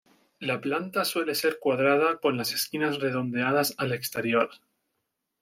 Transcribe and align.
La 0.39 0.55
planta 0.59 1.05
suele 1.05 1.35
ser 1.35 1.59
cuadrada 1.59 2.17
con 2.17 2.35
las 2.35 2.53
esquinas 2.53 2.97
redondeadas 2.99 3.75
al 3.77 3.91
exterior. 3.91 4.49